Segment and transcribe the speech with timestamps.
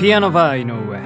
[0.00, 0.98] ピアノバー井上。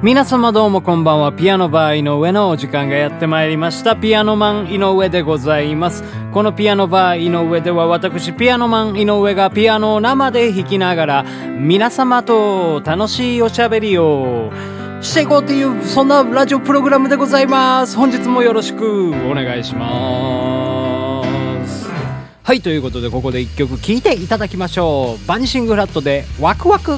[0.00, 1.32] 皆様どうもこんばんは。
[1.32, 3.96] ピアノバー井上のお時間がやってまいりました。
[3.96, 6.04] ピアノマン井上でございます。
[6.32, 11.24] このピアノバー井上では私ピアノマン井上がピアノを生で弾きながら
[11.58, 14.52] 皆様と楽しいおしゃべりを
[15.00, 17.96] していこうというそんなラジオプログラムでございます。
[17.96, 20.67] 本日もよろしくお願いします。
[22.48, 25.26] はいということでここで1曲聴いていただきましょう。
[25.26, 26.92] バニシングフラットでワクワク。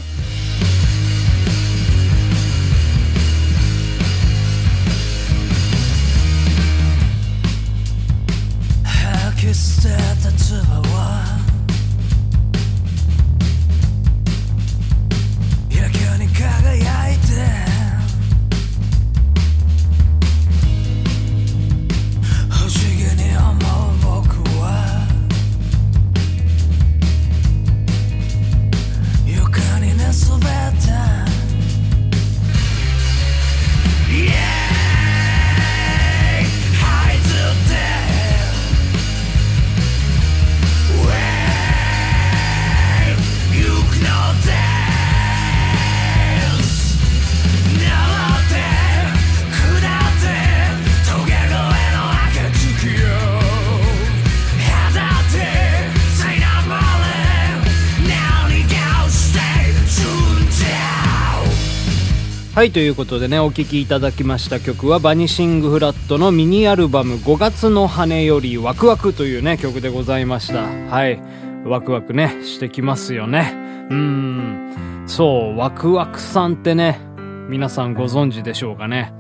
[62.61, 70.65] はいということでねお聴きいただきました曲はバニシングフラットのミニアルバム「5月の羽よりワクワク」というね曲でございました。
[70.65, 71.23] はい。
[71.65, 73.55] ワクワクねしてきますよね。
[73.89, 75.05] うーん。
[75.07, 77.01] そうワクワクさんってね
[77.49, 79.15] 皆さんご存知でしょうかね。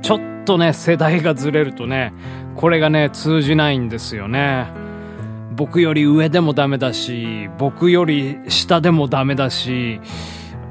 [0.00, 2.14] ちょっとね世代がずれるとね
[2.54, 4.68] これがね通じないんですよね。
[5.54, 10.00] 僕より上でもダメだし僕より下でもダメだし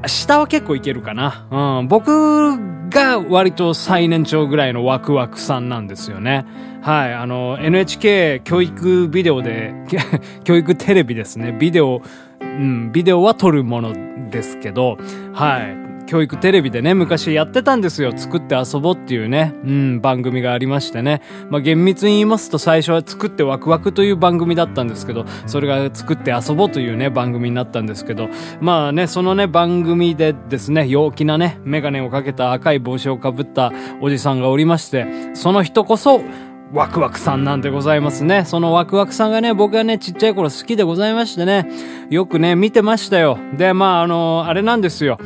[0.07, 1.47] 下は結構いけるかな。
[1.79, 1.87] うん。
[1.87, 2.57] 僕
[2.89, 6.45] が割と最年長ぐらいのワクワクさんなんですよね。
[6.81, 7.13] はい。
[7.13, 9.73] あの、NHK 教育ビデオで、
[10.43, 11.51] 教育テレビですね。
[11.51, 12.01] ビデオ、
[12.41, 14.97] うん、ビデオは撮るものですけど、
[15.33, 15.94] はい。
[16.05, 18.11] 教育テレビでね、昔やってたんですよ。
[18.15, 21.21] 作って遊ぼうっていうね、うん、番組がありましてね。
[21.49, 28.29] まあ、厳密に言いますと最初は作ってワクワクという番組だったんですけど、それが作って遊ぼうというね、番組になったんですけど、
[28.61, 33.71] まあね、そのね、番組でですね、陽気なね、メガネをかけた赤い帽子をかぶった
[34.01, 36.21] おじさんがおりまして、その人こそ、
[36.73, 38.43] ワクワクさんなんでございますね。
[38.45, 41.69] そのワクワクさんがね、僕がね、ちっちゃい頃好きでございましてね、
[42.09, 43.37] よくね、見てましたよ。
[43.57, 45.17] で、まあ、あのあれなんですよ。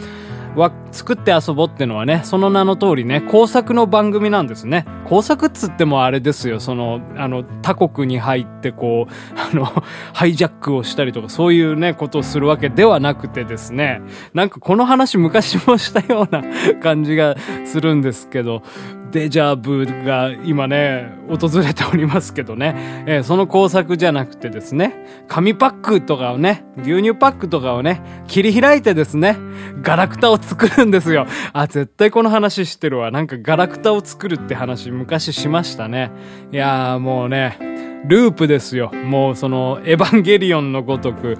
[0.55, 4.85] わ、作って遊ぼうってのはね、その名の通りね、工作の番組なんですね。
[5.05, 9.65] 工作っつってもあれですよ、その、あの、他国に入ってこう、 あの、
[10.13, 14.01] ハイジャックをしたりとか、そういうね、ことをするわけではなくてですね、
[14.33, 16.43] なんかこの話昔もしたような
[16.81, 18.63] 感じがするんですけど、
[19.11, 29.37] デジャブが今ね、訪れておりますけどね、えーその工作じゃなくてですね、紙パックとかをね、牛乳パックとかをね、切り開いてですね、
[29.81, 31.25] ガラクタを作るんですよ。
[31.53, 33.11] あ、絶対この話知ってるわ。
[33.11, 36.11] なんかガラクタを作るって話昔しましたね。
[36.51, 37.57] いやーもうね、
[38.05, 38.91] ループですよ。
[38.93, 41.37] もうその、エヴァンゲリオンのごとく、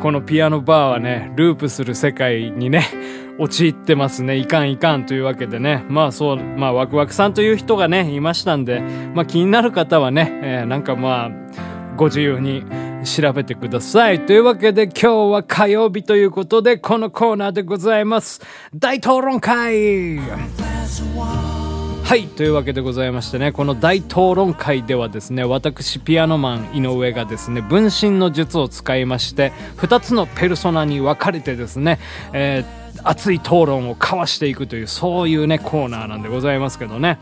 [0.00, 2.84] このピアノバーはね、ループする世界にね、
[3.40, 4.36] 陥ってますね。
[4.36, 5.84] いかんいかんというわけでね。
[5.88, 8.80] まあそう、まあワクワクさんという人がね、いましたんで、
[9.14, 11.30] まあ気になる方はね、えーなんかまあ、
[11.96, 12.64] ご自由に
[13.04, 14.26] 調べてください。
[14.26, 18.42] というわけで今日は火曜日ということで、このコーナーでございます。
[18.74, 20.18] 大討論会
[22.10, 22.26] はい。
[22.26, 32.00] というわけでございましてね、この大討論会ではですね、私、ピアノマン井上がですね、分身の術を使いまして、二つのペルソナに分かれてですね、
[32.34, 37.18] えー熱い討論を交わしていくという、そういうね、コーナーなんでございますけどね。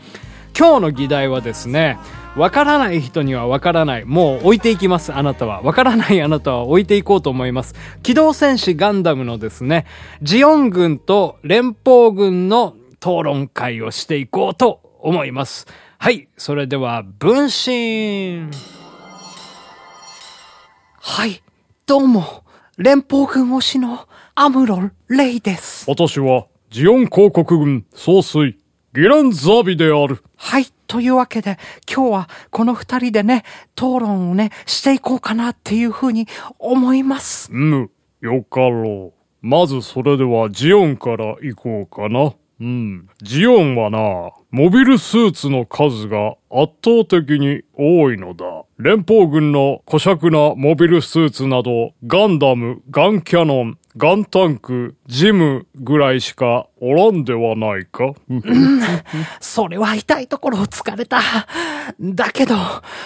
[0.57, 1.97] 今日の議題はですね、
[2.35, 4.05] わからない人にはわからない。
[4.05, 5.61] もう置いていきます、あなたは。
[5.61, 7.75] わからないあなたは置いていこうと思います。
[8.03, 9.85] 機動戦士ガンダムのですね、
[10.21, 15.65] ジオン軍と連邦軍の討論会をしていこうと思います。
[15.97, 18.49] はい、それでは、分身
[21.01, 21.41] はい、
[21.85, 22.43] どうも、
[22.77, 24.08] 連邦軍推しの
[24.41, 25.83] アムロン・レイです。
[25.89, 28.57] 私は、ジオン広告軍総帥、
[28.95, 30.23] ギランザビである。
[30.37, 30.67] はい。
[30.87, 31.57] というわけで、
[31.93, 33.43] 今日はこの二人でね、
[33.75, 36.25] 討論をね、していこうかなっていうふうに
[36.57, 37.51] 思います。
[37.51, 37.91] うむ、
[38.21, 39.45] よかろう。
[39.45, 42.33] まずそれではジオンから行こうかな。
[42.59, 43.09] うん。
[43.21, 48.45] ジオンはな、モビルスーツの数が圧倒的に多いのだ。
[48.77, 58.13] 連邦軍の古尺なモビルスーツなど、ガンダム、ガンキャノン、ガンタンク、ジムぐらいしかおらんではないか？
[58.29, 58.43] うん。
[59.39, 61.21] それは痛いところを突かれた。
[61.99, 62.55] だけど、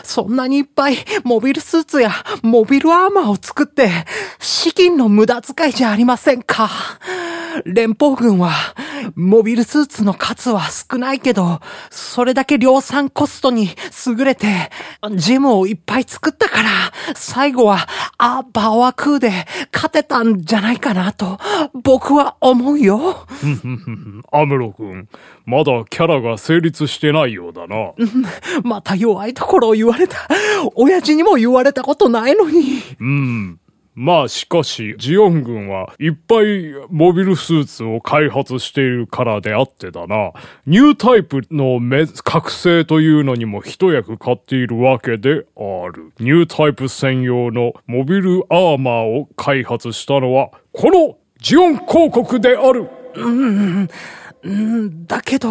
[0.04, 2.12] そんなにいっぱいモビルスーツや
[2.42, 3.90] モビルアーマーを作って、
[4.40, 6.70] 資金の無駄遣いじゃありませんか？
[7.66, 8.52] 連邦軍は、
[9.16, 11.60] モビルスーツの数は少ないけど、
[11.90, 13.70] それだけ量産コストに
[14.08, 14.48] 優れて、
[15.16, 16.70] ジムをいっぱい作ったから、
[17.16, 19.32] 最後は、あ、バワクーで
[19.74, 21.40] 勝てたんじゃないかなと、
[21.74, 23.26] 僕は思うよ。
[24.32, 25.08] アムロ君、
[25.46, 27.94] まだキャラが成立してないようだな。
[28.64, 30.18] また弱いところを言われた。
[30.76, 32.82] 親父にも言われたことないのに。
[33.00, 33.60] うん。
[33.96, 40.32] まあしかし、ジオン軍はいっぱいモビルスーツを開発しているからであってだな。
[40.66, 41.80] ニュータイプの
[42.24, 46.12] 覚醒というのにも一役買っているわけである。
[46.20, 52.90] ニュータイプ専用のモビルアーマーを開発したのは、このジオン広告である。
[53.16, 53.88] うん
[55.06, 55.50] だけど、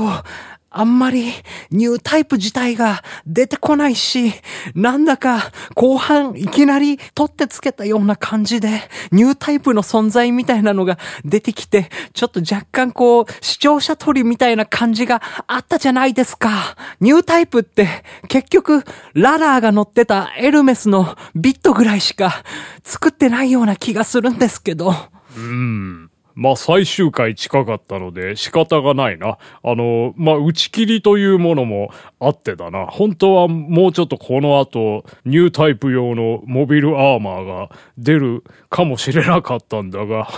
[0.72, 1.32] あんまり
[1.70, 4.32] ニュータイプ自体が出てこないし、
[4.74, 8.80] なんだか後半いきなり取ってつけたような感じで、
[9.10, 16.76] ニュータイプの存在みたいなのが出てきて、ちょっと若干こう、視聴者取りみたいな感じがあったじゃないですか。
[17.00, 18.84] ニュータイプって結局、
[19.14, 22.44] ララーが乗ってたエルメスのビットぐらいしか
[22.82, 24.94] 作ってないような気がするんですけど。
[25.36, 26.01] うん。
[26.34, 29.38] まあ最終回近かったので仕方がないな。
[29.62, 31.90] あの、まあ打ち切りというものも
[32.20, 32.86] あってだな。
[32.86, 40.28] 本当はもうちょっとこの後ニュータイプ用のモビルアーマーが出るかもしれなかったんだが。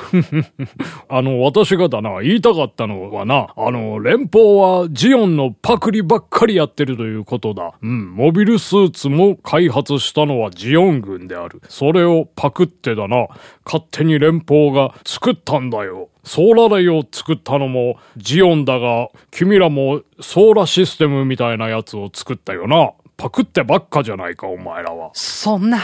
[1.08, 7.74] あの、私がだな、言いたかったのはな、あの、連邦はジオンのパクリばっかりやってるということだ。
[7.80, 11.62] うん、モビルスーツも開発したのはジオン軍である。
[11.68, 13.28] それをパクってだな、
[13.64, 16.08] 勝手に連邦が作ったんだよ。
[16.24, 22.90] ソーラレイを作ったのもジオンだが、君らもソーラシステムみたいなやつを作ったよな。
[23.16, 25.10] パクってばっかじゃないか、お前らは。
[25.14, 25.78] そんな、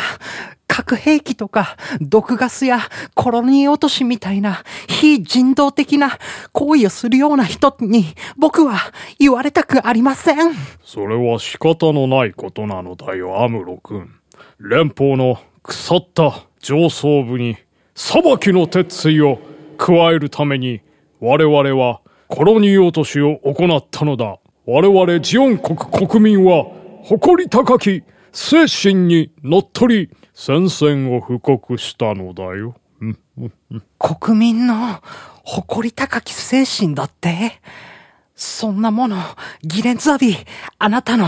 [0.81, 2.81] 核兵器とか、毒ガスや
[3.15, 6.19] コロニー落としみたいな、非人道的な
[6.53, 8.07] 行為をするような人に、
[8.39, 8.79] 僕は
[9.19, 10.55] 言われたくありません。
[10.83, 14.11] それは仕方のないことなのだよ、アムロ君。
[14.59, 17.57] 連邦の腐った上層部に
[17.95, 19.39] 裁きの鉄槌を
[19.77, 20.81] 加えるために
[21.21, 24.39] 我々はコロニー落としを行ったのだ。
[24.67, 26.65] 我々ジオン国国民は
[27.03, 32.75] 誇り高き精神にのっとり宣戦を布告したのだよ。
[33.99, 35.01] 国民の
[35.45, 37.61] 誇り高き精神だって
[38.41, 39.19] そんなもの、
[39.63, 40.35] ギレンザビ、
[40.79, 41.27] あなたの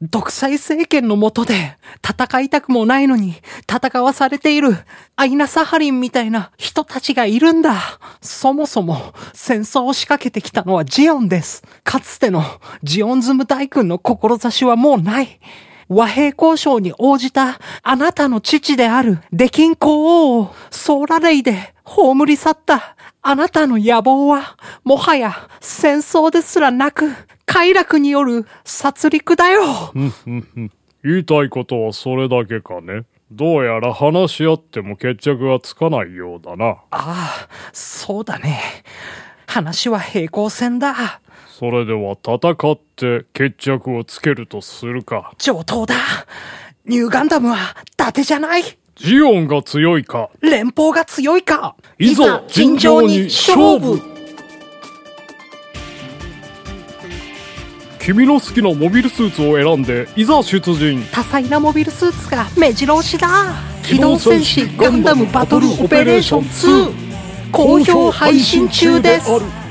[0.00, 3.34] 独裁政権の下で戦いたくもないのに
[3.70, 4.70] 戦わされている
[5.16, 7.78] アイナ・サハリンみたいな人たちがいるんだ。
[8.22, 11.62] そもそも戦争を仕掛けてきたのはジオンです。
[11.84, 12.42] かつての
[12.82, 15.38] ジオンズム大君の志はもうない。
[15.88, 27.10] 和平交渉に応じたあなたの父であるデキン皇王をソーラレイで葬り去ったあなたの野望はもはや戦争ですらなく
[27.44, 29.62] 快楽による殺戮だよ。
[31.04, 33.04] 言いたいことはそれだけかね。
[33.30, 36.66] どうやら話し合っても決着がつかないようだな。
[36.66, 38.60] ああ、そうだね。
[39.46, 41.20] 話は平行線だ。
[41.58, 45.32] それでは戦って決着をつけるとするか。
[45.38, 45.94] 上等だ。
[46.84, 48.62] ニューガンダムは伊達じゃない。
[48.94, 50.28] ジオンが強いか。
[50.42, 51.74] 連邦が強いか。
[51.98, 54.02] いざ尋常に勝負
[58.00, 61.02] 君の好きなモビルスーツを選んで、いざ出陣。
[61.10, 66.42] 多彩なモビルスーツが目白押しだ機動戦士ガンダムバトルオペレーション
[66.90, 69.65] 2好評配信中です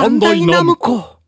[0.00, 1.18] バンダイナムコ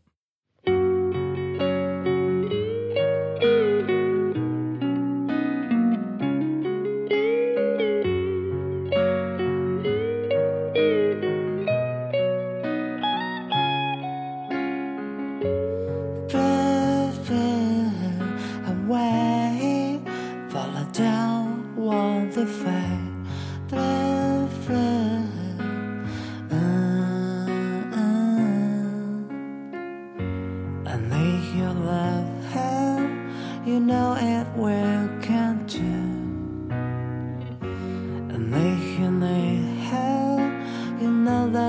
[20.49, 23.00] Fall down on the face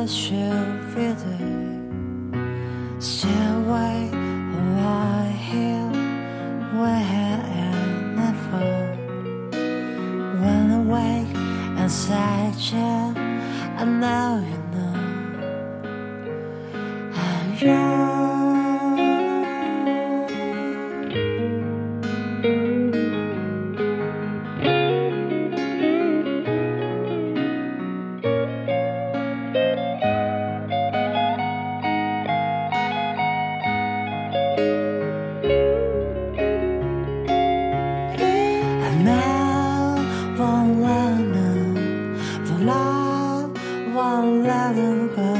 [0.06, 0.41] 雪
[42.66, 43.50] love,
[43.94, 45.31] one eleven.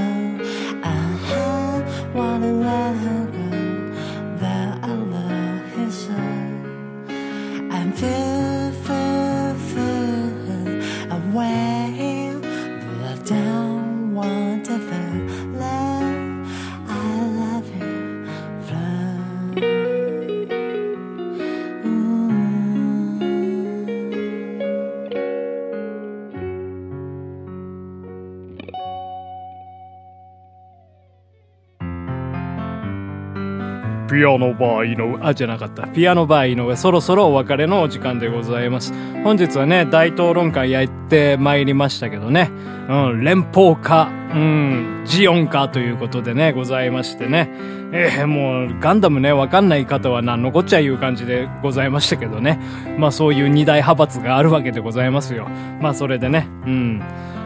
[34.13, 35.19] ピアノバー井上。
[35.27, 35.87] あ、じゃなかった。
[35.87, 38.93] ピアノバー井上、そろそろお別れのお時間でございます。
[39.25, 42.51] 本日はね、大討論会やってまいりましたけどね。
[42.91, 47.49] うん、連邦化、うん、ジオン化ということでね、ございましてね。
[47.95, 52.61] えーもう、ガンダムね、わかんない方は何のこっちゃいう感じでございましたけどね。
[52.99, 55.49] まあそういう二大派閥があるわけでございますよ。
[55.81, 57.03] まあそれでね、うん。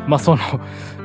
[0.07, 0.43] まあその、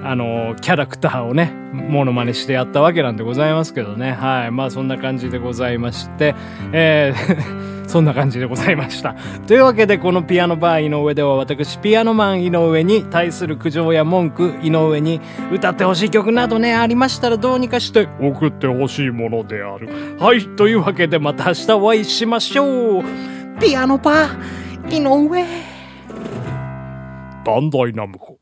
[0.03, 4.11] あの、キャラクターをね、モノマネしてやったわけなんでございますけどね。
[4.11, 4.51] はい。
[4.51, 6.35] まあそんな感じでございまして、
[6.73, 9.15] えー そんな感じでございました。
[9.47, 15.19] というわけで、このピアノバー井上では私、ピアノマン井上に対する苦情や文句、井上に
[15.51, 19.89] 歌ってほしい曲などね、ありましたらどうにかして送ってほしいものである。
[20.19, 20.47] はい。
[20.55, 23.03] というわけで、また明日お会いしましょう。
[23.59, 25.43] ピアノバー井上。
[27.43, 28.40] バンダイナムコ。